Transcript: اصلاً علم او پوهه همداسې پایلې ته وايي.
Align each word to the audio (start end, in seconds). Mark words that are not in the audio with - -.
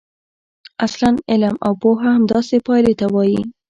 اصلاً 0.85 1.11
علم 1.31 1.55
او 1.65 1.71
پوهه 1.81 2.07
همداسې 2.17 2.55
پایلې 2.67 2.93
ته 2.99 3.05
وايي. 3.13 3.41